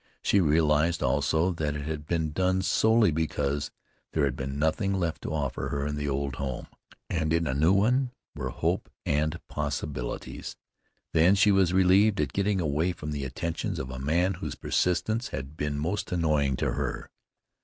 [0.23, 3.69] She realized also that it had been done solely because
[4.13, 6.65] there had been nothing left to offer her in the old home,
[7.07, 10.55] and in a new one were hope and possibilities.
[11.13, 15.27] Then she was relieved at getting away from the attentions of a man whose persistence
[15.27, 17.11] had been most annoying to her.